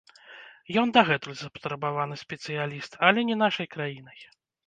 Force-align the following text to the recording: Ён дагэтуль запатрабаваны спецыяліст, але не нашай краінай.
Ён 0.81 0.87
дагэтуль 0.95 1.35
запатрабаваны 1.41 2.15
спецыяліст, 2.23 2.91
але 3.09 3.19
не 3.31 3.35
нашай 3.45 3.67
краінай. 3.77 4.19